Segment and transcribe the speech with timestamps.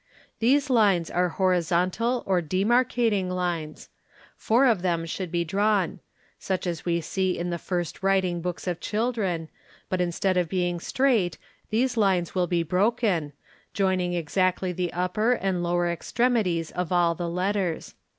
[0.39, 3.87] 'These lines are horizontal or demarcating lines:
[4.35, 5.99] four of them ould be drawn,
[6.39, 9.47] such as we see in the first writing books of children,
[9.91, 11.37] i instead of being straight
[11.69, 13.31] these lines will be broken (Fig.
[13.33, 17.93] 8) joining actly the upper and lower extremities of all the letters.